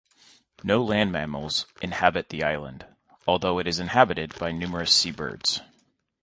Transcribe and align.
No 0.63 0.83
land 0.83 1.11
mammals 1.11 1.67
inhabit 1.79 2.29
the 2.29 2.43
island, 2.43 2.87
although 3.27 3.59
it 3.59 3.67
is 3.67 3.77
inhabited 3.77 4.33
by 4.39 4.51
numerous 4.51 4.91
seabirds. 4.91 5.61